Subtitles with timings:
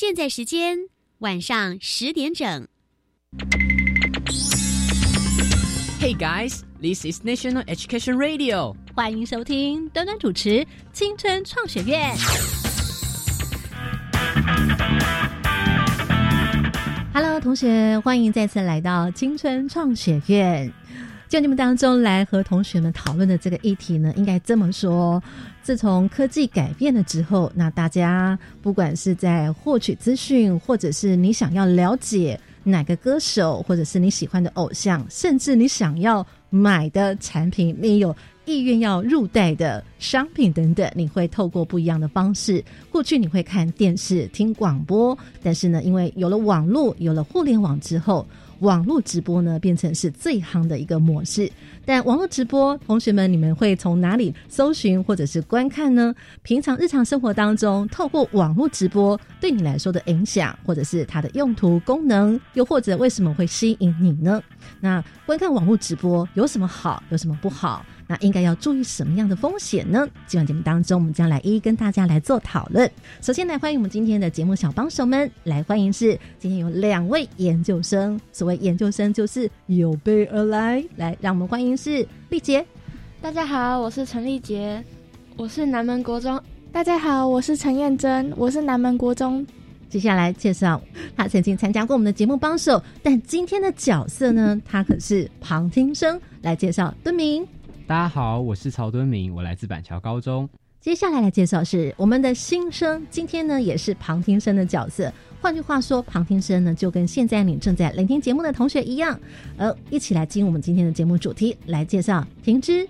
[0.00, 0.78] 现在时间
[1.18, 2.68] 晚上十点整。
[6.00, 8.76] Hey guys, this is National Education Radio。
[8.94, 10.50] 欢迎收听端端主持
[10.92, 12.14] 《青春创学院》。
[17.12, 20.72] Hello，同学，欢迎再次来到青春创学院。
[21.28, 25.22] 就你们当中来和同学们讨论的这个议题呢，应该这么说：
[25.62, 42.64] 自从科技改变了之后，那大家不管是在获取资讯，或者是你想要了解哪个歌手，或者是你喜欢的偶像，甚至你想要买的产品，你有意愿要入袋的商品等等，你会透过不一样的方式。
[42.90, 48.26] 过去你会看电视、听广播，但是呢，因为有了网络，有了互联网之后。
[48.60, 51.50] 网络直播呢，变成是最夯的一个模式。
[51.84, 56.14] 但网络直播，同学们，你们会从哪里搜寻或者是观看呢？
[56.42, 64.42] 平常日常生活当中，透过网络直播对你来说的影响，或者是它的用途、功能，又或者为什么会吸引你呢？
[64.80, 67.84] 那观看网络直播有什么好，有什么不好？
[68.08, 70.08] 那应该要注意什么样的风险呢？
[70.26, 72.90] 今晚节目当中，我们将来一一跟大家来做讨论。
[73.20, 82.64] 首先来欢迎我们今天的节目小帮手们，来欢迎是今天有两位研究生，所谓研究生就是有备而来，来让我们欢迎是丽杰。
[83.20, 84.82] 大家好，我是陈丽杰，
[85.36, 86.42] 我是南门国中。
[86.72, 89.46] 大家好，我是陈燕珍，我是南门国中。
[89.90, 90.80] 接下来介绍
[91.14, 96.18] 他曾经参加过我们的节目帮手，但今天的角色呢，他可是旁听生。
[96.40, 97.46] 来介绍敦明。
[97.88, 100.46] 大家好，我是曹敦明，我来自板桥高中。
[100.78, 105.10] 接下来来介绍是我们的新生，今天呢也是旁听生的角色。
[105.40, 109.18] 换句话说，旁听生呢就跟现在你正在聆听节目的同学一样，
[109.56, 112.86] 呃，一起来进入我们今天的节目主题，来介绍婷芝。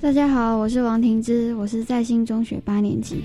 [0.00, 3.22] 大家好，我是王婷芝，我是在新中学八年级。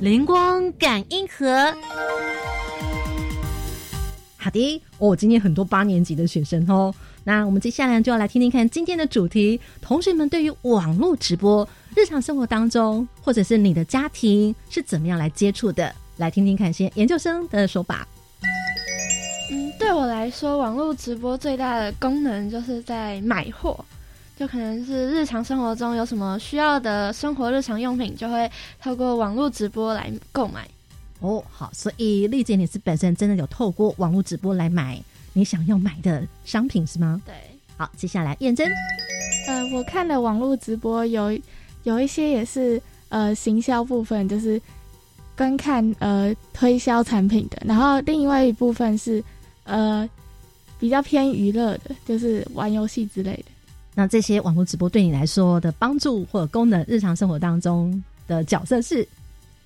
[0.00, 1.72] 灵光感应盒。
[4.42, 6.92] 好的，哦，今天很多八年级的学生哦。
[7.24, 9.60] 那我们接下来就要来听听看今天的主题。
[9.82, 15.94] 同学们对于网络直播，日常生活当中，或者是你的家庭是怎么样来接触的？
[16.16, 18.08] 来听听看，先研究生的说法。
[19.52, 23.84] 嗯，对我来说，网络直播最大的功能就是在买货，
[24.38, 28.50] 就可能是日常生活中有什么需要的生活日常用品，就会
[28.80, 30.66] 透过网络直播来购买。
[31.20, 34.98] 哦，好，所以丽姐，你是本身真的有透过网络直播来买
[35.34, 37.20] 你想要买的商品是吗？
[37.26, 37.34] 对，
[37.76, 38.66] 好，接下来验证。
[39.46, 41.38] 呃，我看了网络直播，有
[41.82, 44.60] 有一些也是呃行销部分，就是
[45.36, 49.22] 观看呃推销产品的，然后另外一部分是
[49.64, 50.08] 呃
[50.78, 53.44] 比较偏娱乐的，就是玩游戏之类的。
[53.94, 59.06] 那这些网络直播对你来说的帮助或者功能，日常生活当中的角色是？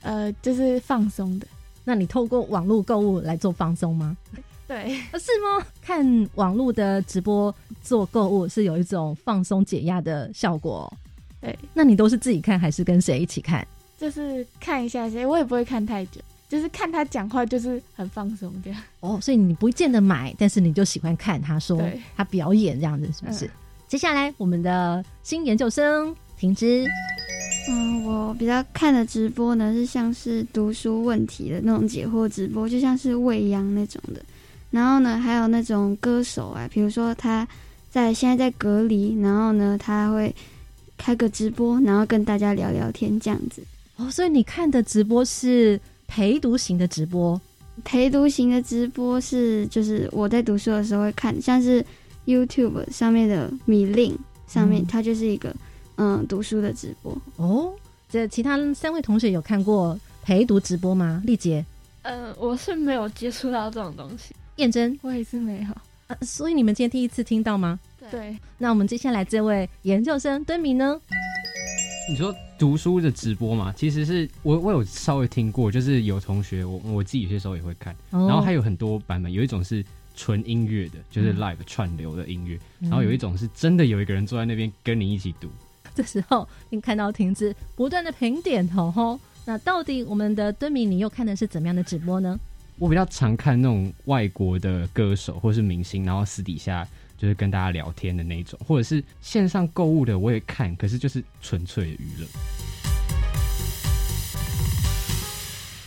[0.05, 1.47] 呃，就是放松的。
[1.83, 4.17] 那你透过网络购物来做放松吗？
[4.67, 5.67] 对，是吗？
[5.83, 10.91] 看网络的直播做购物是有一种放松解压的效果。
[11.41, 13.67] 对，那你都是自己看还是跟谁一起看？
[13.99, 18.83] 就是看一下谁，我也不会看太久，就是看他讲话，就是很放松这样。
[19.01, 21.79] 哦，所以你不见得买，但是你就喜欢看他说
[22.17, 23.51] 他表演这样子，是不是？
[23.87, 26.87] 接下来我们的新研究生停之。
[27.67, 34.23] 嗯，我比较看的直播呢，是像是读书问题的那种解惑直播，就像是未央那种的。
[34.71, 37.47] 然后呢，还有那种歌手啊，比如说他
[37.91, 40.35] 在现在在隔离，然后呢，他会
[40.99, 43.63] 开个直播，然后跟大家聊聊天这样子。
[43.97, 47.41] 哦，所以你看的直播是陪读型的直播？
[47.83, 51.85] 陪读型的直播是就是我在读书的时候会看，像是
[52.27, 54.15] YouTube 上面的米令
[54.47, 55.55] 上面，它就是一个。
[55.97, 57.73] 嗯，读书的直播哦。
[58.09, 61.23] 这其他三位同学有看过陪读直播吗？
[61.25, 61.65] 丽杰，
[62.03, 64.35] 呃，我是没有接触到这种东西。
[64.57, 65.69] 燕珍，我也是没有。
[66.07, 67.79] 呃，所以你们今天第一次听到吗？
[68.11, 68.37] 对。
[68.59, 71.01] 那我们接下来这位研究生敦明呢？
[72.09, 73.73] 你说读书的直播嘛？
[73.77, 79.83] 其实是我我有稍微听过，就是有同学我我自己有些时候也会看，然后还有很多版本，有一种是
[80.15, 85.49] 纯音乐的，就是 live 串流的音乐，然后有一种是真的有一个人坐在那边跟你一起读。
[85.95, 92.39] 这时候，你看到停止不断的评点头吼，那到底我们的敦明，你又看的是怎么样的直播呢？
[92.79, 96.87] 我比较常看那种外国的歌手或是明星，然后私底下
[97.17, 102.27] 就是跟大家聊天的那种，或者是线上购物的我也看，可是就是纯粹的娱乐。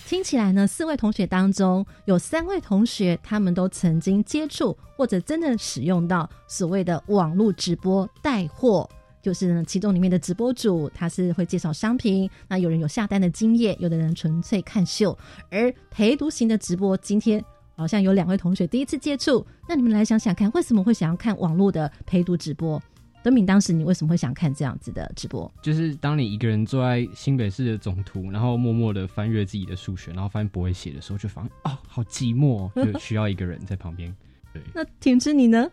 [0.07, 8.89] 听起来呢，四位同学当中有三位同学，他们都曾经接触或者真的使用到所谓的网络直播带货。
[9.27, 15.17] 就是呢，其中里面的直播主他是会介绍商品，那有人有下单的经验，有的人纯粹看秀。
[15.51, 17.43] 而陪读型的直播，今天
[17.75, 22.81] 好像有两位同学第一次接触，那你们来想想看，为什么会想要看网络的陪读直播？
[23.21, 25.51] 德敏，当时你为什么会想看这样子的直播？
[25.61, 34.15] 就是当你一个人坐在新北市的总图，然后默默的翻阅自己的数学，然后发现不会写的时候，就发现哦，好寂寞，就需要一个人在旁边。
[34.53, 35.69] 对， 那婷之你呢？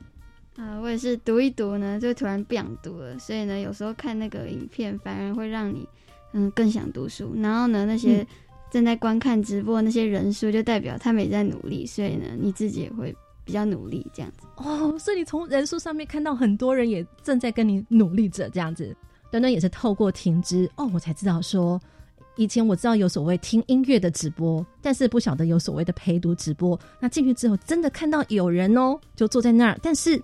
[0.56, 3.18] 啊，我也是读一读呢，就突然不想读了。
[3.18, 5.88] 所以呢，有时候看那个影片，反而会让你
[6.32, 7.34] 嗯更想读书。
[7.36, 8.24] 然后呢，那些
[8.70, 11.84] 正在观看直播那些人数，就代表他们也在努力。
[11.84, 13.14] 所以呢，你自己也会
[13.44, 14.46] 比较努力这样子。
[14.56, 18.96] 哦，所以你从人数上面看到很多人也正在跟你努力着这样子。
[19.32, 21.80] 端端也是透过停职哦，我才知道说，
[22.36, 26.78] 以前我知道有所谓听音乐的直播，但是不晓得有所谓的陪读直播。
[27.00, 30.22] 那进去之后，真的看到有人哦，就坐在那儿，但是。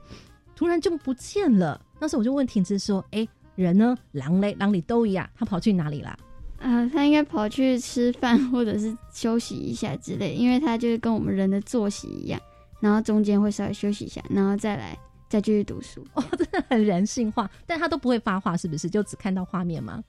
[0.56, 3.96] 突然就不见了，那时候我就问婷芝说：“哎，人呢？
[4.12, 4.54] 狼嘞？
[4.60, 6.14] 狼里都一样，他跑去哪里了？”
[6.60, 12.38] 啊，他应该跑去吃饭或者是休息一下之类，因为他就是跟我们人的作息一样，
[12.78, 14.98] 然后中间会稍微休息一下，然后再来
[15.30, 16.06] 再继续读书。
[16.12, 18.90] 哦，真的很人性化，但他都不会发话，是不是？
[18.90, 20.04] 就只看到画面吗？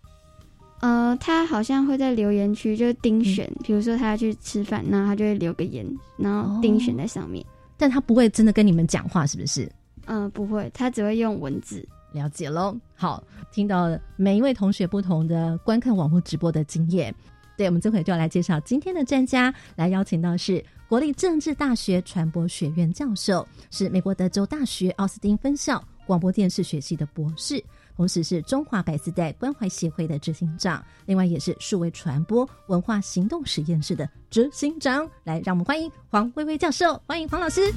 [0.81, 5.85] 呃，他好像会在留言区就盯选，比如说他要去吃饭，然后他就会留个言，
[6.17, 7.45] 然后盯选在上面，
[7.77, 9.71] 但他不会真的跟你们讲话，是不是？
[10.05, 11.87] 嗯，不会，他只会用文字。
[12.11, 12.75] 了解喽。
[12.95, 13.23] 好，
[13.53, 17.13] 听到每一位同学不同的观看网络直播的经验。
[17.55, 27.63] 对，我们这回就要来介绍今天的专家，来邀请到是国立政治大学传播学院教授，是美国德州大学奥斯汀分校广播电视学系的博士，
[28.01, 35.07] 同时是中华百思代关怀协会的执行长，另外也是数位传播文化行动实验室的执行长。
[35.24, 37.71] 来，让我们欢迎黄薇薇教授，欢迎黄老师。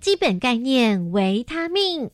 [0.00, 2.10] 基本概念：维他命。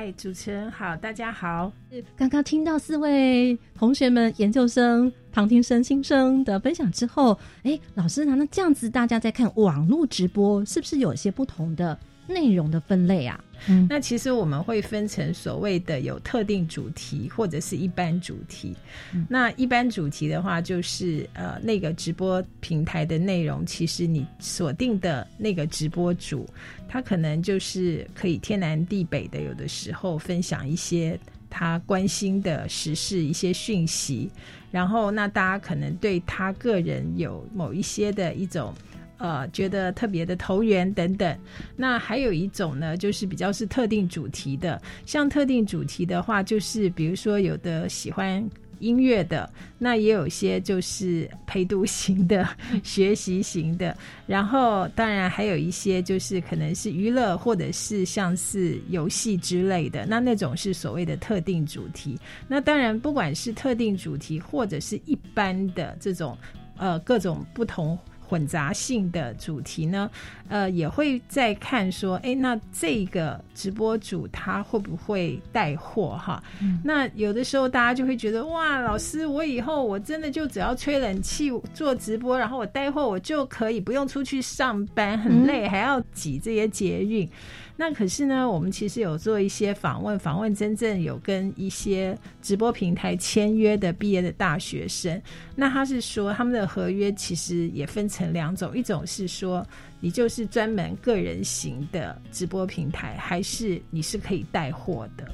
[0.00, 1.70] 嗨，主持人好，大家好。
[2.16, 8.34] 刚刚听到四位同学们、研究生、旁听生、新生的分享之后，哎，老师呢？
[8.34, 11.98] 那这样子，大家在看网络直播，是不是有些不同的
[12.32, 13.42] 内容的分类啊？
[13.68, 18.74] 嗯，那其实我们会分成所谓的有特定主题或者是一般主题。
[19.28, 26.48] 那一般主题的话，就是呃那个直播平台的内容，其实你锁定的那个直播主，
[26.88, 34.30] 他可能就是可以天南地北的，有的时候分享一些他关心的时事一些讯息，
[34.70, 38.72] 然后那大家可能对他个人有某一些的一种。
[39.20, 41.38] 呃，觉得特别的投缘等等。
[41.76, 44.80] 那还有一种呢，就是比较是特定主题的。
[45.04, 48.42] 像特定主题的话，就是比如说有的喜欢
[48.78, 49.46] 音乐的，
[49.78, 52.48] 那也有些就是陪读型的、
[52.82, 53.94] 学习型的。
[54.26, 60.06] 然后当然还有一些就是可能是娱乐或者是像是游戏之类的。
[60.06, 62.18] 那那种是所谓的特定主题。
[62.48, 66.34] 那当然不管是特定主题或者是一般的这种
[66.78, 67.98] 呃各种不同。
[68.30, 70.08] 混杂性的主题呢，
[70.50, 76.42] 呃，也会在看说，哎，那这个直播主他会不会带货哈？
[76.82, 87.28] 那有的时候大家就会觉得，哇，老师，我以后我真的就只要吹冷气做直播，然后我带货，我就可以不用出去上班，很累，还要挤这些捷运。
[87.76, 95.18] 那可是呢，我们其实有做一些访问，访问真正有跟一些直播平台签约的毕业的大学生。
[95.56, 99.66] 那他是说，他们的合约其实也分成两种，一种是说
[100.00, 105.24] 你就是专门个人型的直播平台，还是你是可以带货的。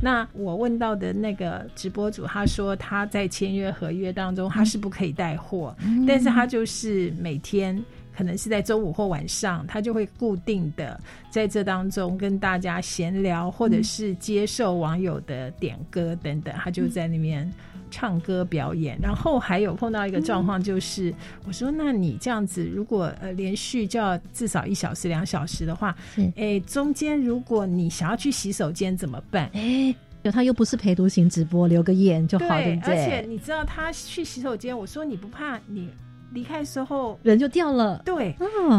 [0.00, 5.76] 那我问到的那个直播主，他说他在签约合约当中他是不可以带货，
[6.06, 7.82] 但是他就是每天。
[8.14, 11.00] 可能是在周五或晚上，他就会固定的
[11.30, 17.50] 在这当中跟大家闲聊，或者是接受网友的点歌等等，他就在那边
[17.92, 18.98] 唱歌表演。
[19.00, 21.14] 然后还有碰到一个状况，就是
[21.46, 25.94] 我说：“那你这样子，如果呃连续就要至少一小时、两小时的话，
[26.34, 29.48] 哎，中间如果你想要去洗手间怎么办？
[29.52, 29.94] 哎，
[30.32, 32.94] 他又不是陪读型直播，留个言就好，对不对？
[32.94, 35.88] 而且你知道他去洗手间，我说你不怕你。”
[36.32, 38.34] 离开的时候人就掉了，对，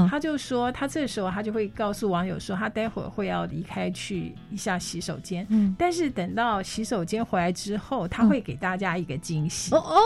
[0.10, 10.00] 他就说他这时候他就会告诉网友说他待会儿会要离开去一下洗手间，嗯，但是等到洗手间回来之后，他会给大家一个惊喜，哦哦。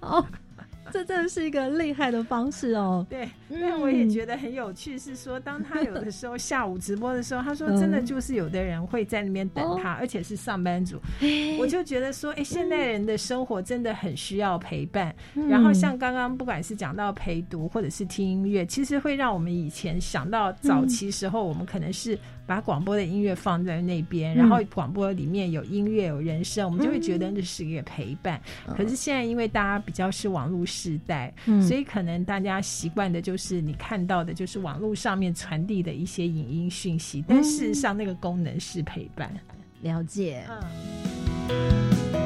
[0.00, 0.26] 哦，
[0.92, 3.06] 这真的是一个厉害的方式哦。
[3.08, 11.00] 对，因为我也觉得很有趣，是说当他有的时候 下午直播的时候，他说真的就是有的人会在那边等他，而且是上班族，
[11.58, 15.14] 我就觉得说，哎，现代人的生活真的很需要陪伴。
[15.48, 22.18] 然后像刚刚不管是讲到陪读或者是听音乐，其实会让我们以前想到早期时候，我们可能是
[22.50, 28.40] 把广播的音乐放在那边，然后广播里面有音乐有人声，我们就会觉得那是一个陪伴。
[28.76, 39.32] 可是现在因为大家比较是网络时代，所以可能大家习惯的就是你看到的就是网络上面传递的一些影音讯息，但事实上那个功能是陪伴。
[39.82, 40.44] 了解。
[42.10, 42.19] 所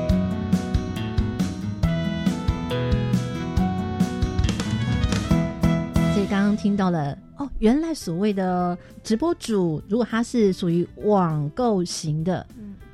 [6.45, 12.47] 刚刚听到了哦，原来所谓的直播主，如果他是属于网购型的，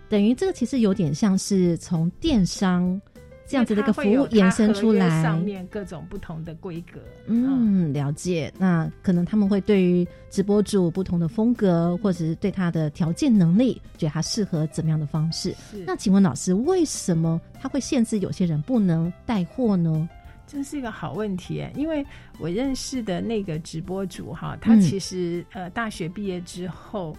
[0.09, 3.01] 等于这个其实有点像是从电商。
[3.49, 7.01] 这样子的一个服务延伸出来，上面各种不同的规格。
[7.27, 8.53] 嗯，了解。
[8.57, 15.53] 那可能他们会对于直播主不同的风格，或者是对他的条件能力，觉得他适合怎么样的方式。
[15.85, 20.09] 那请问老师，为什么他会限制有些人不能带货呢？
[20.51, 22.05] 这是一个好问题，因为
[22.41, 27.17] 我认识的那个直播主哈，他其实呃大学毕业之后，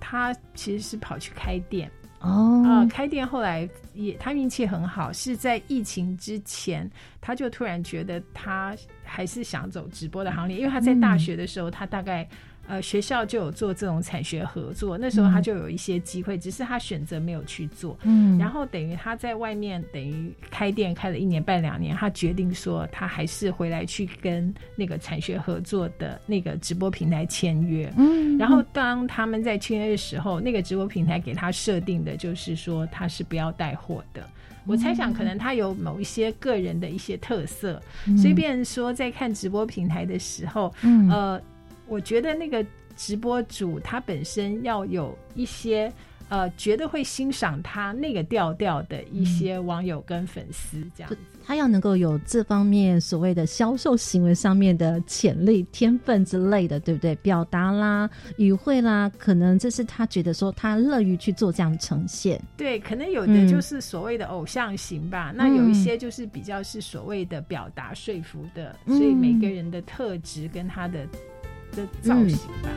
[0.00, 1.90] 他其实是跑去开店。
[2.20, 12.26] 哦，啊，开店后来也他运气很好，是在疫情之前，他就突然觉得他还是想走直播的行列，因为他在大学的时候，他大概。
[12.70, 17.98] 呃，学校就有做这种产学合作，那时候他就有一些机会，只是他选择没有去做。
[18.04, 27.92] 嗯，然后等于他在外面等于开店开了一年半两年，他决定说他还是回来去跟那个产学合作的那个直播平台签约。
[27.96, 34.22] 嗯，然后当他们在签约的时候，那个直播平台给他设定的就是说他是不要带货的。
[34.64, 37.82] 我猜想可能他有某一些个人的一些特色，
[38.16, 41.42] 所以便说在看直播平台的时候，嗯呃。
[41.90, 42.64] 我觉得那个
[42.96, 45.92] 直播主他本身要有一些
[46.28, 57.16] 呃，觉得会欣赏他那个调调的一些网友跟粉丝这样子，他要能够有这方面所谓的销售行为上面的潜力、天分之类的，对不对？
[57.16, 62.40] 表达啦、语汇啦，可能这是他觉得说他乐于去做这样的呈现。
[62.56, 71.04] 对，可能有的就是所谓的偶像型吧，那有一些就是比较是所谓的表达说服的，所以每个人的特质跟他的。
[71.76, 72.68] 的造型吧。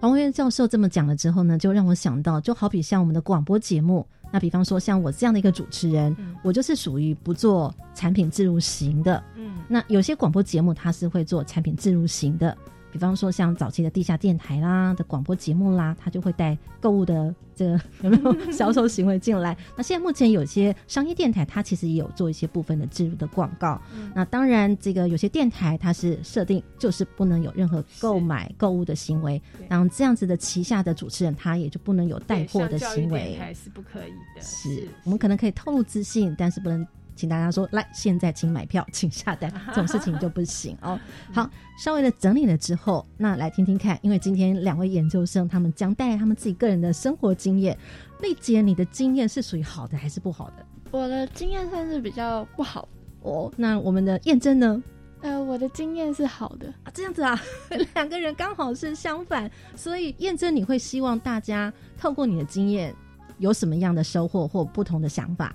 [0.00, 9.20] 黄文渊教授这么讲了之后呢，就让我想到，就好比像我们的广播节目，那比方说像我这样的一个主持人，我就是属于不做产品自入型的。
[9.34, 12.56] 嗯，那有些广播节目它是会做产品自入型的。
[12.98, 19.56] 比方说，像早期的地下电台啦的广播节目啦，他就会带购物的这个有没有销售行为进来？
[19.76, 23.80] 那现在目前有些商业电台，它其实也有做一些部分的植入的广告。
[24.16, 34.42] 那当然，这个有些电台它是设定就是不能有任何购买购物的行为，然后这样子的旗下的主持人他也就不能有带货的行为，还是不可以的。
[34.42, 36.84] 是我们可能可以透露资讯，但是不能。
[37.18, 40.96] 请大家说来，现在请买票，请下单，这种事情就不行哦。
[41.32, 47.76] 好， 稍微的整理了之后，那来听听看，因为今天两位研究生他们将带来他们自己个人的生活经验。
[48.20, 50.64] 丽姐，你的经验是属于好的还是不好的？
[50.92, 52.88] 我的经验算是比较不好
[53.22, 53.52] 哦。
[53.56, 54.80] 那我们的验证呢？
[55.20, 56.92] 呃，我的经验是好的啊。
[56.94, 57.36] 这样子啊，
[57.94, 62.94] 两个人刚好是相反，所以验证你会希望大家透过你的经验
[63.38, 65.54] 有什么样的收获或不同的想法？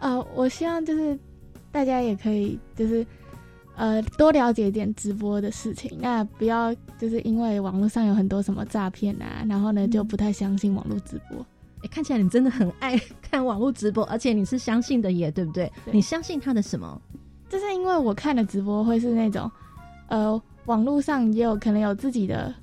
[0.00, 1.18] 呃，我希望就是
[1.70, 3.06] 大家也可以就是
[3.76, 11.38] 呃多了解一点直播的事情，那不要就是因为网络上有很多什么诈骗啊，然后呢就不太相信网络直播。
[11.82, 15.70] 哎，看起来你真的很爱 看网络直播，而且你是相信的耶，对不对？
[15.92, 17.00] 你相信他的什么？
[17.48, 19.50] 就是因为我看的直播会是那种
[20.08, 22.54] 呃网络上也有可能有自己的。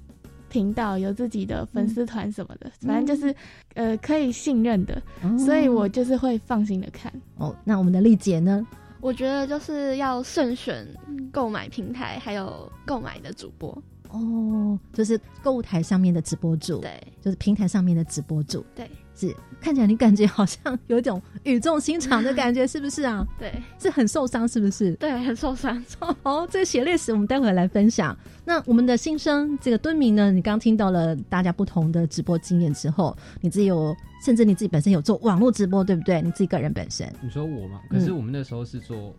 [0.49, 3.35] 频道有自己的粉丝团什么的，反正就是
[3.75, 5.01] 呃可以信任的，
[5.37, 7.11] 所以我就是会放心的看。
[7.37, 8.65] 哦，那我们的丽姐呢？
[8.99, 10.87] 我觉得就是要慎选
[11.31, 13.69] 购买平台，还有购买的主播。
[14.09, 18.89] 哦，就是购物台上面的直播主，对，就是平台上面的直播主，对。
[19.17, 23.25] 是看起来你感觉好像有一种语重心长的感觉， 是不是啊？
[23.39, 24.93] 对，是很受伤，是不是？
[24.93, 25.83] 对，很受伤。
[26.23, 28.15] 哦，这个血泪史我们待会来分享。
[28.45, 30.31] 那我们的新生这个敦明呢？
[30.31, 36.21] 你刚听到了大家不同的直播经验之后，你自己有，甚至你自己本身有做网络直播，对不对？
[36.21, 37.81] 你自己个人本身，你说我嘛？
[37.89, 39.15] 可是我们那时候是做，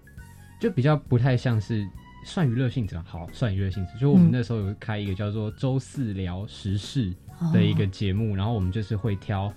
[0.61, 1.85] 就比较不太像是
[2.25, 3.99] 算娱乐性质，好，算娱乐性质。
[3.99, 7.13] 就我们那时候有开一个叫做周四聊时事。
[7.53, 9.55] 的一个节目，然后我们就是会挑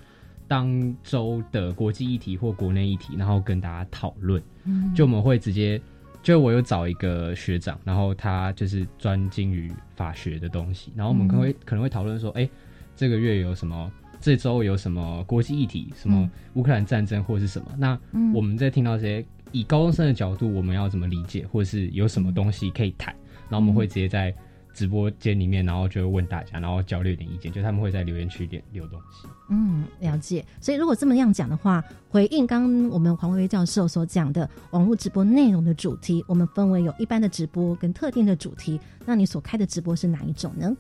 [0.51, 4.43] 当周的国际议题或国内议题，然后跟大家讨论。
[4.65, 5.81] 嗯就我们会直接，
[6.21, 12.49] 就我有找一个学长，然后他就是专精于法学的东西，然后我们可能会可能会讨论说，哎，
[12.97, 13.89] 这个月有什么？
[14.19, 15.93] 这周有什么国际议题？
[15.95, 17.71] 什么乌克兰战争或是什么？
[17.77, 17.97] 那
[18.33, 23.15] 我们在听到这些，以高中生的角度，我们要怎么理解，或是有什么东西可以谈？
[23.47, 24.35] 然后我们会直接在
[24.73, 27.51] 直播间里面，然后就问大家，然后交流一点意见。
[27.51, 29.27] 就他们会在留言区点留东西。
[29.49, 30.45] 嗯，了解。
[30.59, 38.79] 所以如果这么样讲的话，回应刚我们黄薇薇教授所讲的网络直播内容的主题，我们分为有一般的直播跟特定的主题。
[39.05, 40.75] 那你所开的直播是哪一种呢？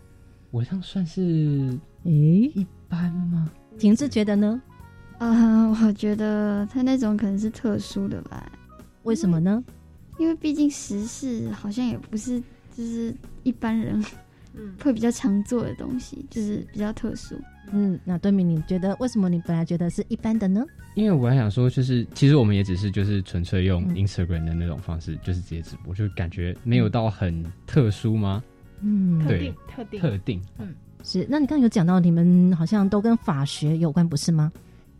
[0.51, 1.21] 我这样算是
[2.03, 2.11] 诶
[2.55, 3.49] 一般吗？
[3.77, 4.61] 婷子觉得呢？
[5.17, 8.51] 啊，我觉得他那种可能是特殊的吧。
[9.03, 9.63] 为什么呢？
[10.19, 12.41] 因为毕竟时事好像也不是
[12.75, 13.13] 就是
[13.43, 14.03] 一般人
[14.83, 17.35] 会比较常做的东西，就是比较特殊。
[17.73, 20.63] 嗯，那对明，你觉得为什么你本来觉得是一般的呢？
[20.95, 28.43] 因为我还想说，就是其实我们也只是就是纯粹用 Instagram 的那种方式，就是直接直播，就感觉没有到很特殊吗？
[28.81, 30.73] 嗯，特定特定特定，嗯，
[31.03, 31.25] 是。
[31.29, 34.51] 那你刚刚有讲到，你们好像都跟法学有关，不是吗？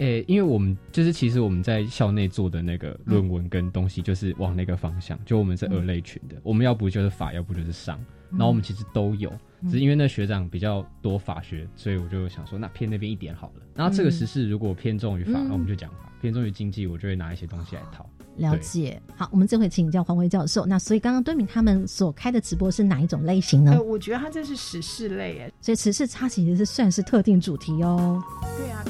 [0.02, 5.18] 诶，因为我们就是其实我们在校内做的那个论文跟东西，就是往那个方向。
[5.26, 8.04] 就我们是二类群的，我们要不就是法，要不就是商。
[8.32, 9.32] 然后我们其实都有，
[9.66, 13.62] 只是因为那学长比较多法学，所以我就想说，那偏那边一点好了。
[13.76, 18.10] 然后这个时事如果偏重于法，那我们就讲法；偏重于经济，我就会拿一些东西来套。
[18.38, 20.66] 了解，好，我们这回请教黄威教授。
[20.66, 23.80] 那所以刚刚敦敏他们所开的直播是哪一种类型呢？
[23.80, 28.20] 我觉得他这是时事类，哎，所以时事它其实是算是特定主题哦。
[28.58, 28.84] 对啊。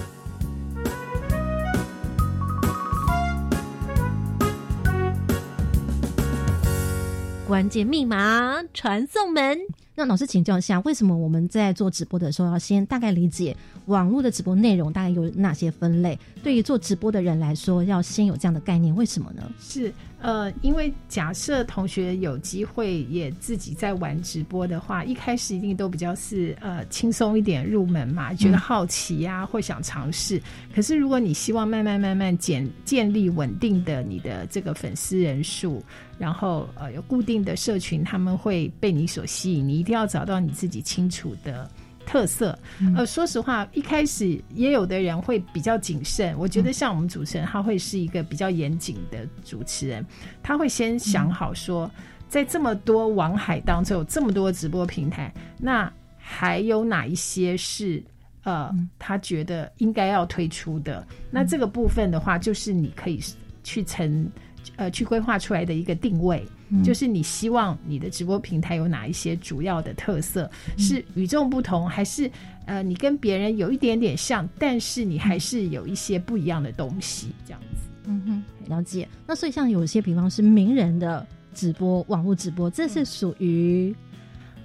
[7.52, 9.60] 关键密码传送门。
[9.94, 13.54] 那老师请教一下，为什么我们在做直播的时候要先大概理解
[13.88, 16.18] 网络的直播内容大概有哪些分类？
[16.42, 19.44] 对于做直播的人来说，要先有这样的概念，为什么呢？
[19.60, 30.42] 是呃，因为假设同学有机会也自己在玩直播的话，一开始一定都比较是呃轻松一点入门嘛，觉得好奇呀，或想尝试。
[30.74, 35.84] 可是如果你希望慢慢慢慢建建立稳定的你的这个粉丝人数，
[36.18, 41.70] 然后呃有固定的社群，他们会被你所吸引，你一定要找到你自己清楚的。
[42.06, 42.58] 特色，
[42.96, 46.38] 呃，说实话，一开始也有的人会比较谨慎。
[46.38, 50.06] 我觉得像我们主持人，他会是一个比较严谨的主持人，
[50.44, 51.90] 他会先想好说，
[52.28, 58.04] 在这么多网海当中，有这么多直播平台，那还有哪一些是
[58.44, 61.06] 呃，他觉得应该要推出的？
[61.30, 63.20] 那这个部分的话，就是你可以
[63.64, 64.30] 去成
[64.76, 66.46] 呃去规划出来的一个定位。
[66.84, 72.32] 就是你希望你的直播平台有哪一些主要的特色，是与众不同，还是
[72.66, 77.90] 呃你跟别人有一点点像，但是你还是有一些不一样的东西，这样子。
[78.06, 79.08] 嗯哼，了解。
[79.28, 83.94] 那所以像有些，比方是名人的直播、网络直播，这是属于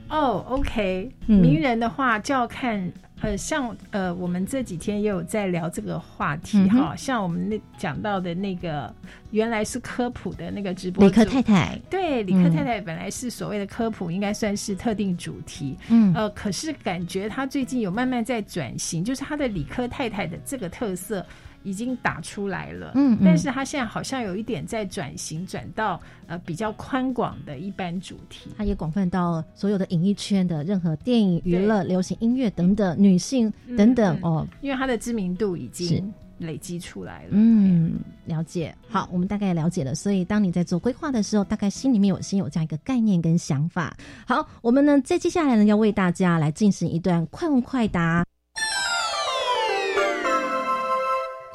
[0.09, 2.93] 哦，OK，名人的话就要看。
[3.23, 8.95] 呃，像呃，我们这几天也有在聊这个话题哈，像我们那讲到的那个
[9.31, 21.25] 原来是科普的那个直播，李科太太，对，李科太太本来是所谓的科普，应该算是特定主题，嗯，呃，可是感觉他最近有慢慢在转型，就是他的李科太太的这个特色。
[21.67, 37.31] 已经打出来了，嗯，但是他现在好像有一点在转型，转到呃比较宽广的一般主题，它也广泛到所有的演艺圈的任何电影、娱乐、流行音乐等等，女性等等哦，因为它的知名度已经累积出来了。
[37.33, 38.73] 嗯，了解。
[38.89, 43.97] 好，我们大概了解了，所以当你在做规划的时候，大概心里面有先有这样一个概念跟想法。
[44.25, 48.25] 好，我们呢在接下来呢要为大家来进行一段快问快答。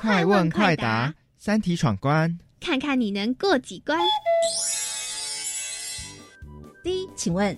[0.01, 3.99] 快问快答，三题闯关，看看你能过几关。
[6.83, 7.55] 第一，请问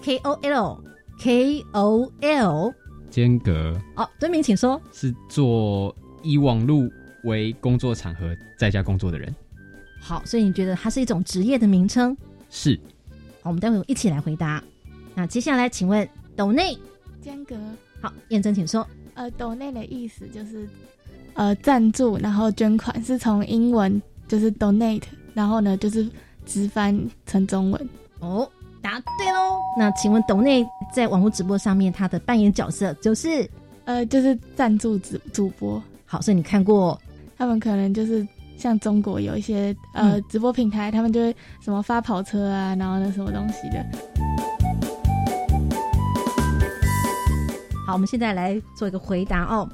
[0.00, 0.82] K O L
[1.18, 2.74] K O L
[3.10, 4.80] 间隔哦，敦明，请说。
[4.90, 6.88] 是做以网络
[7.24, 9.36] 为工作场合在家工作的人。
[10.00, 12.16] 好，所以你觉得它是一种职业的名称？
[12.48, 12.74] 是。
[13.42, 14.64] 好，我们待会一起来回答。
[15.14, 16.74] 那接下来，请问斗内
[17.20, 17.54] 间隔
[18.00, 18.88] 好，验证，请说。
[19.12, 20.66] 呃，斗内的意思就是。
[21.34, 25.02] 呃，赞助然后捐款是从英文就是 donate，
[25.34, 26.06] 然后呢就是
[26.44, 27.88] 直翻成中文
[28.20, 28.48] 哦，
[28.82, 29.58] 答对喽。
[29.78, 33.48] 那请问董内在网络直播上面他的扮演角色就是
[33.84, 35.82] 呃就是赞助主主播。
[36.04, 37.00] 好，所以你看过
[37.38, 38.26] 他们可能就是
[38.58, 43.84] 像中国有一些呃直播平台，他们就会什么发跑车啊，然后那什么东西的。
[47.86, 49.66] 好，我们现在来做一个回答哦。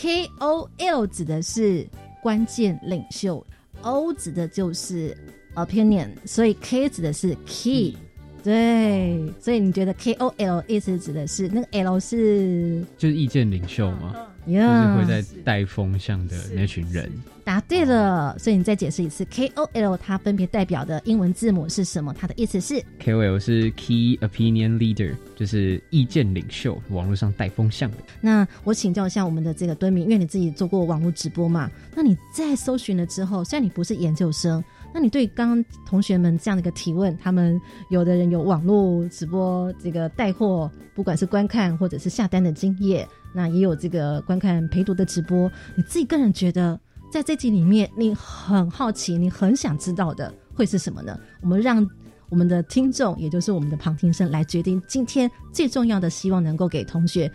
[0.00, 1.86] KOL 指的是
[2.22, 3.44] 关键领袖
[3.82, 5.14] ，O 指的就是
[5.54, 7.94] opinion，所以 K 指的是 key。
[8.42, 14.16] 对，所以你觉得 KOL 意思指的是那个 L 是就是意见领袖吗？
[14.54, 17.10] 就是会在带风向的那群人。
[17.42, 22.14] 答对了，所以你再解释一次，KOL 它分别代表的英文字母是什么？
[22.16, 27.96] 它的意思是 KOL 是 Key Opinion Leader，就是意见领袖，网络上带风向的。
[28.20, 34.62] 那我请教一下我们的这个敦明，因为你自己做过网络直播嘛，那你在搜寻了之后，虽然你不是研究生。
[34.92, 37.60] 那你对刚刚同学们这样的一个提问，他们
[37.90, 45.50] 有的人有网络直播这个带货，不管是观看或者是下单的经验，那也有这个观看陪读的直播。
[45.74, 46.78] 你自己个人觉得，
[47.12, 51.18] 在这集里面，你很好奇，你很想知道的会是什么呢？
[51.40, 51.88] 我们让
[52.28, 57.30] 我们的听众，也就是我们的旁听生来决定今天最重要的，希望能够给同学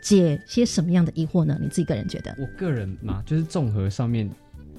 [0.00, 1.58] 解些什么样的疑惑呢？
[1.60, 2.34] 你自己个人觉得？
[2.38, 4.30] 我个人嘛，就是综合上面。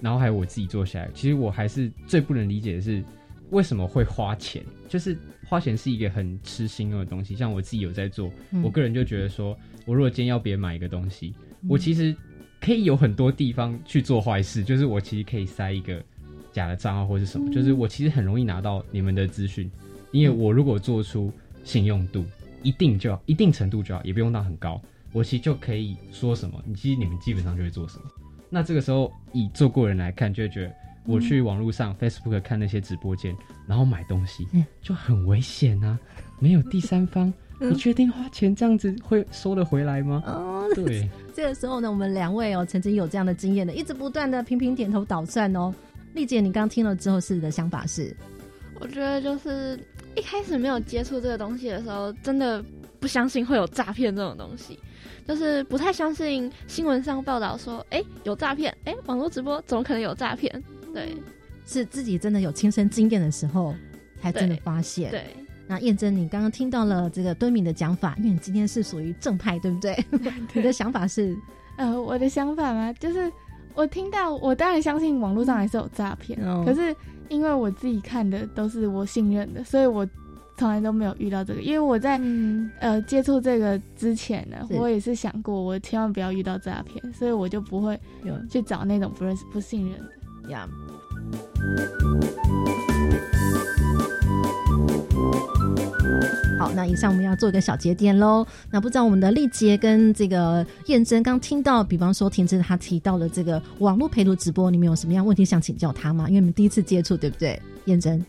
[0.02, 3.02] 然后还有我自己做下来，其实我还是最不能理解的是，
[3.52, 4.64] 为什么会花钱？
[4.88, 7.36] 就是花钱是一个很吃心用的东西。
[7.36, 8.32] 像我自己有在做，
[8.64, 11.34] 我个人就觉得说，我如果今天要别人买一个东西，
[11.68, 12.16] 我其实
[12.60, 14.64] 可以有很多地方去做坏事。
[14.64, 16.02] 就是我其实可以塞一个
[16.52, 19.70] 假的账号或是什么，就是我其实很容易拿到你们的资讯，
[20.12, 21.32] 因为我如果做出
[21.64, 22.26] 信用度
[22.64, 24.82] 一定就要一定程度就要，也不用到很高，
[25.12, 28.04] 我其实就可以说什么，你其实你们基本上就会做什么。
[28.50, 30.74] 那这个时候，以做过人来看，就会觉得
[31.06, 33.36] 我去网络上 Facebook 看那些直播间，
[33.68, 34.48] 然后买东西，
[34.82, 36.00] 就很危险啊！
[36.40, 40.24] 没有第三方， 你确定花钱这样子会收得回来吗？
[40.26, 41.10] 哦，对。
[41.36, 45.74] 这个时候呢，我们两位哦，曾经有这样的经验的，一直不断的频频点头捣蒜哦。
[46.14, 48.16] 丽姐，你刚听了之后是的想法是？
[48.80, 49.80] 我觉得就是
[50.16, 52.64] 一开始没有接触这个东西的时候，真的
[53.00, 54.80] 不相信会有诈骗这种东西。
[55.28, 60.64] 就是不太相信新闻上报道说，哎，有诈骗，哎，网络直播怎么可能有诈骗？
[60.96, 61.16] 对，
[61.68, 63.76] 是自己真的有亲身经验的时候，
[64.22, 65.12] 才真的发现。
[65.12, 65.26] 对，
[65.68, 70.04] 那验证你刚刚听到了这个敦敏的讲法，因为你今天是属于正派，对不对？
[70.54, 71.38] 你的想法是？
[71.78, 73.32] 呃，我的想法嘛，就是
[73.74, 76.96] 我听到，我当然相信网络上还是有诈骗，可是
[77.30, 80.08] 因为我自己看的都是我信任的，所以我。
[80.58, 82.18] 从来都没有遇到这个，因为我在
[82.80, 88.00] 呃接触这个之前呢，我也是想过，我千万不要遇到诈骗，所以我就不会
[88.50, 90.12] 去找那种不认识、不信任的
[90.50, 90.68] 呀。
[96.60, 98.46] 好，那以上我们要做一个小节点喽。
[98.72, 106.28] 那不知道我们的丽杰跟这个燕珍刚听到，比方说婷芝她提到了这个网络陪读直播，你们有什么样问题想请教他吗？
[106.30, 107.62] 因为你们第一次接触，对不对？
[107.86, 108.26] 燕珍，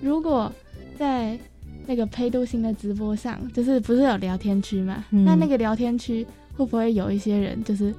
[0.00, 0.52] 如果。
[0.98, 1.38] 在
[1.86, 5.04] 那个陪读型的直播上，就是不是有聊天区嘛？
[5.10, 7.94] 那那个聊天区会不会有一些人，就是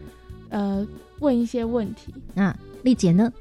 [0.49, 0.85] 呃
[1.19, 2.13] 问一些问题？
[2.33, 3.31] 那丽姐呢？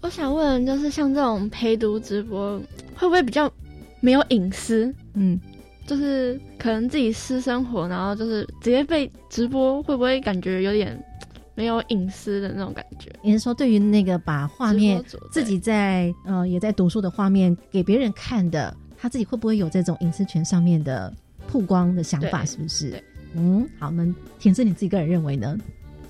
[0.00, 2.58] 我想问，就是像这种陪读直播，
[2.94, 3.50] 会不会比较
[4.00, 4.94] 没有隐私？
[5.14, 5.40] 嗯，
[5.86, 11.02] 就是可能自己私生活，然后就是直接被直播，会不会感觉有点？
[11.56, 13.08] 没有隐私的那种感觉。
[13.22, 21.14] 你是说，对于那个把画面自己在呃也在读书的画面给别人看的，他自己会不会有这种隐私权上面的
[21.46, 22.44] 曝光的想法？
[22.44, 23.00] 是不是？
[23.34, 25.56] 嗯，好，我们田志你自己个人认为呢？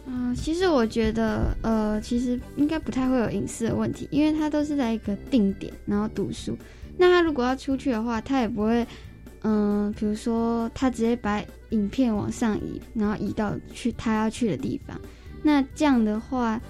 [0.07, 6.57] 嗯，其实我觉得，呃，其实应该不太会有隐私的问题，因为他都是在一个定点然后读书。
[6.99, 8.87] 那他如果要出去的话，他也不会，
[9.43, 15.01] 嗯，比如说他直接把影片往上移，然后移到去他要去的地方。
[15.43, 16.61] 那这样的话，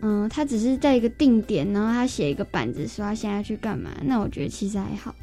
[0.00, 3.90] 嗯，他只是在一个定点，然后他写一个板子说他现在要去干嘛。
[4.02, 5.14] 那我觉得其实还好，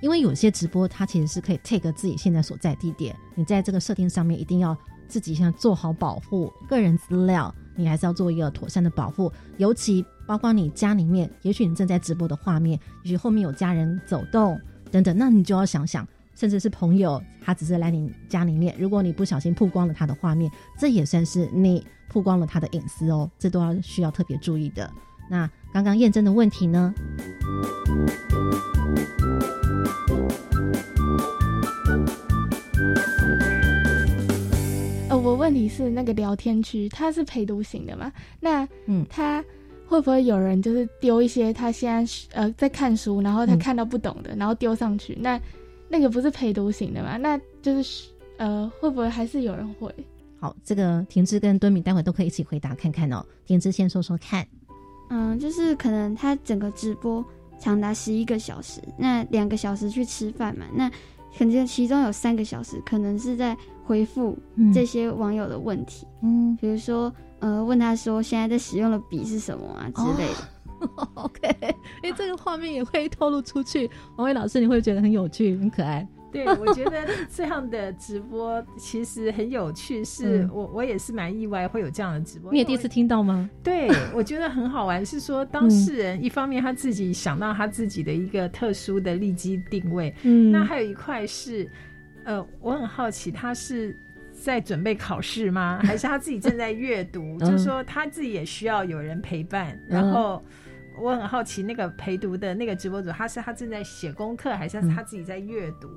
[0.00, 4.76] 因为有些直播他其实是可以 take 自己现在所在地点，你在这个设定上面一定要
[5.12, 14.58] 自己先做好保护个人资料，你还是要做一个妥善的保护，尤其包括你家里面，也许你正在直播的画面，也许后面有家人走动
[14.90, 16.08] 等等，那你就要想想。
[16.34, 24.90] 甚至是朋友，他只是来你家里面，如果你不小心曝光了他的画面，这也算是你曝光了他的隐私哦，这都要需要特别注意的。
[25.28, 26.94] 那刚刚验证的问题呢？
[35.42, 38.12] 问题是那个聊天区，它是陪读型的嘛？
[38.40, 39.44] 那嗯，他
[39.86, 45.18] 会不会有人就是丢一些他现在呃在看书，然后他看到不懂的，然后丢上去？
[45.20, 45.40] 那
[45.88, 47.16] 那个不是陪读型的嘛？
[47.16, 49.92] 那就是呃，会不会还是有人会？
[50.38, 53.24] 好，这个田芝跟敦敏待会都可以一起回答看看哦。
[53.44, 54.46] 田芝先说说看。
[55.10, 57.22] 嗯，就是可能他整个直播
[57.58, 60.90] 长达十一个小时，那两个小时去吃饭嘛，那
[61.36, 64.38] 肯定其中有三个小时可能是在回复
[64.72, 70.48] 这些网友的问题，嗯，比如说呃问他说现在在使用的笔是什么啊之类的。
[70.96, 71.46] 哦、OK，
[72.02, 73.88] 哎，这个画面也会透露出去。
[74.16, 76.04] 王伟老师，你会觉得很有趣、很可爱。
[76.32, 82.50] 对，我觉得这样的直播其实很有趣，是我我也是蛮意外会有这样的直播。
[82.50, 83.48] 你也第一次听到吗？
[83.62, 91.70] 对，我觉得很好玩，是说当事人一方面他自己想到他自己的一个特殊的利基定位，嗯，那还有一块是，
[92.24, 93.96] 呃，我很好奇他是
[94.32, 95.80] 在准备考试吗？
[95.84, 97.38] 还是他自己正在阅读？
[97.38, 100.42] 就是说他自己也需要有人陪伴，然后。
[101.00, 105.88] 我很好奇，那个陪读的那个直播主，他是他正在写功课，还是他自己在阅读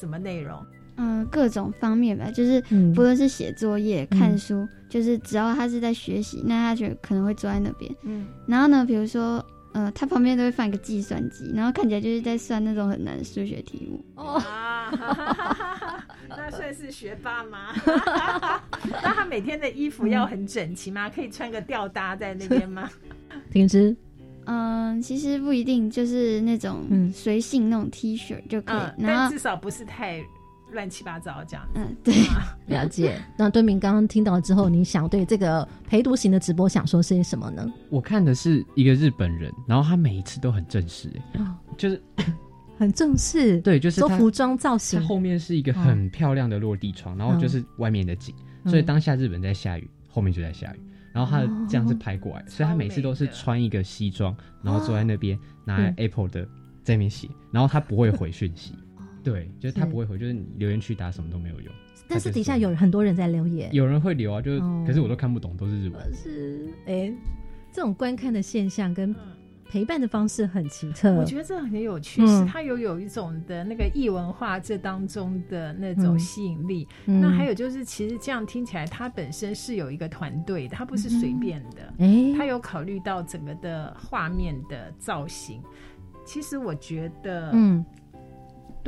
[0.00, 0.58] 什么内容？
[0.96, 2.58] 嗯，各种方面吧，就是
[2.94, 7.94] 不论是写作业、看书，就是只要他是在学习，那他就可能会坐在那边。
[8.04, 9.44] 嗯，然后呢，比如说，
[9.78, 14.04] 呃，他旁边都会放一个计算机，然后看起来就是在算那种很难的数学题目。
[14.16, 14.42] 哦，
[16.28, 17.72] 那算是学霸吗？
[18.90, 21.08] 那他每天的衣服要很整齐吗？
[21.08, 22.90] 可以穿个吊搭在那边吗？
[23.52, 23.96] 停止。
[24.46, 30.20] 嗯，其实不一定，就是那种随性那种 T 恤就可以，但至少不是太
[30.72, 31.66] 乱七八糟这样。
[31.74, 32.14] 嗯，对，
[32.66, 33.20] 了解。
[33.36, 37.66] 那敦明刚刚听到之后，你想对这个陪读型的直播想说些什么呢？
[37.90, 41.10] 我看的是一个日本人，然后他每一次都很正式，
[41.76, 42.02] 就是
[42.78, 43.60] 很正式。
[43.60, 48.34] 对，就是做服装造型，后面是一个很漂亮的落地窗，然后就是外面的景，
[48.66, 50.80] 所以当下日本在下雨，后面就在下雨。
[51.10, 56.44] 然后他这样子拍过来，所以他每次都是穿一个西装，然后坐在那边拿 Apple 的
[56.84, 58.74] 在那边写，然后他不会回讯息，
[59.30, 61.72] 对，就是他不会回，就是你留言区打什么都没有用。
[62.08, 66.14] 但是底下有很多人在留言，有人会留啊，就是可是我都看不懂，都是日文。
[66.14, 67.12] 是，哎，
[67.72, 69.14] 这种观看的现象跟。
[69.70, 76.88] 陪伴的方式很奇特，我觉得这很有趣，是它有有一种的那个异文化这当中的那种吸引力。
[77.04, 85.60] 那还有就是，其实这样听起来，它本身是有一个团队，它不是随便的，哎，它有考虑到整个的画面的造型。
[86.24, 87.84] 其实我觉得，嗯。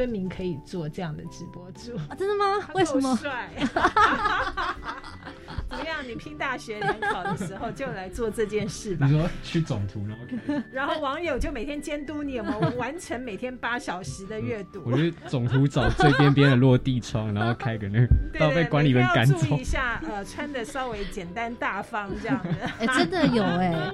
[0.00, 2.16] 敦明可以做这样的直播主啊？
[2.16, 2.66] 真的吗？
[2.74, 3.14] 为什么？
[3.16, 3.50] 帅？
[5.68, 5.98] 怎么样？
[6.08, 9.06] 你拼大学联考的时候就来做这件事吧。
[9.06, 14.82] 你说去总图然后然后网友就每天监督你有没有完成每天八小时的阅读。
[14.86, 18.00] 我觉得总图找最边边的落地窗，然后开个那
[18.32, 19.36] 个，要被管理员赶走。
[19.36, 22.50] 注意一下，呃，穿的稍微简单大方这样的。
[22.78, 23.92] 哎，真的有哎。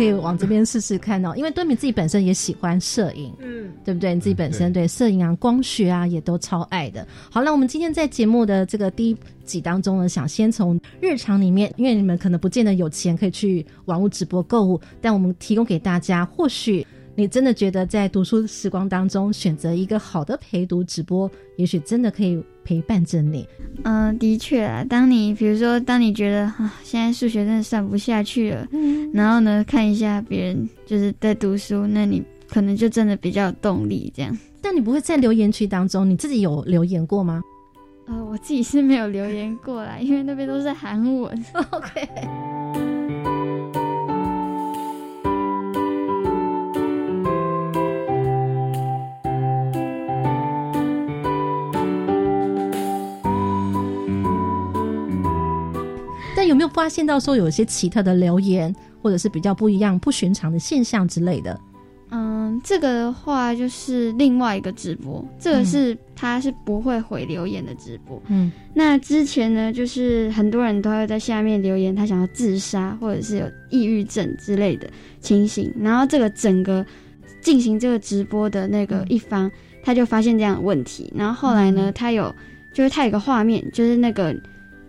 [0.00, 4.14] 可以往这边试试看哦，因为敦敏自己本身也喜欢摄影，嗯，对不对？
[4.14, 7.06] 你自己本身对摄影啊、光学啊也都超爱的。
[7.30, 16.86] 好了，我们今天在节目的这个第一集当中呢，想先从日常里面，因为你们可能不见得有钱可以去网络直播购物，但我们提供给大家，或许。
[17.20, 23.46] 你真的觉得在读书时光当中选择一个好的陪读直播，也许真的可以陪伴着你。
[23.84, 24.82] 嗯，的确啊。
[24.88, 28.66] 当你比如说，当你觉得啊，现在数学真的上不下去了，
[29.12, 34.34] 然后呢，看一下别人就是在读书，那你可能就真的比较有动力这样。
[34.62, 37.42] 但你不会在留言区当中，你自己有留言过吗？
[38.06, 41.44] 呃，我自己是没有留言过啦，因为那边都是韩文。
[41.68, 42.08] OK。
[56.72, 61.58] 发现到说有一些奇特的留言，或者是比较不一样、不寻常的现象之类的？
[62.12, 68.20] 嗯，这个的话就是另外一个直播，这个是他是不会回留言的直播。
[68.26, 76.84] 嗯，那之前呢，就是很多人都会在下面留言，他想要自杀或者是有抑郁症之类的情形，然后这个整个
[77.40, 79.48] 进行这个直播的那个一方，
[79.84, 82.34] 他就发现这样的问题，然后后来呢，他有
[82.74, 84.34] 就是他有个画面，就是那个。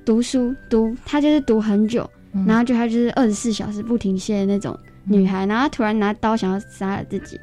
[0.06, 2.10] 读书读，她就是读很久，
[2.46, 7.40] 然后就她就是二十四小时不停歇的那种女孩，然后突然拿刀想要杀了自己，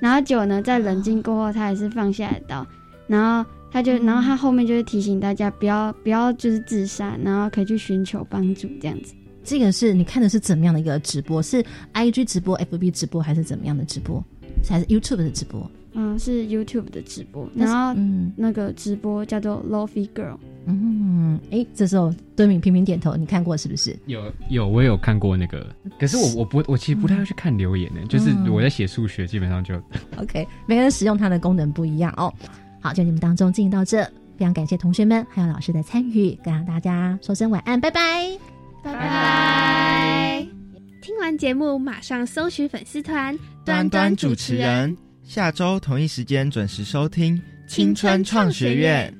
[0.00, 2.66] 然后结果呢，在冷静过后，她还是放下了刀，
[3.06, 9.14] 然后她就，然后她后面就是提醒大家不要不要就是自杀，然后可以去寻求帮助这样子。
[9.44, 11.42] 这个是你看的是怎么样的一个直播？
[11.42, 14.22] 是 I G 直播、F B 直播还是怎么样的直播？
[14.68, 15.68] 还是 YouTube 的直播？
[15.94, 20.36] 嗯，是 YouTube 的直播，然后嗯，那个直播叫做 Lofi Girl。
[20.64, 23.94] 嗯，哎，这时候敦敏频频点头，你看过是不是？
[24.06, 25.66] 有有，我有看过那个，
[25.98, 29.74] 可是我我不我其实不太会去看留言的，就是我在写数学，基本上就
[30.16, 30.46] OK。
[30.66, 32.32] 每个人使用它的功能不一样哦。
[32.80, 34.04] 好，就你们当中进行到这，
[34.36, 38.30] 非常感谢同学们还有老师的参与，跟大家说声晚安，拜拜，
[38.82, 40.46] 拜拜。
[41.02, 44.96] 听完节目马上搜寻粉丝团端端主持人。
[45.32, 47.34] 下周同一时间准时收听
[47.66, 49.10] 《青春创学院》。